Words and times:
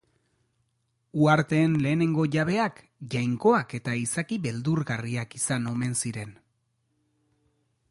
Uharteen 1.25 1.75
lehenengo 1.83 2.25
jabeak 2.37 2.79
jainkoak 3.15 3.77
eta 3.81 3.95
izaki 4.05 4.41
beldurgarriak 4.49 5.39
izan 5.43 5.71
omen 5.75 5.97
ziren. 6.05 6.35